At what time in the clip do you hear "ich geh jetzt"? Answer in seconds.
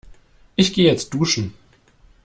0.55-1.13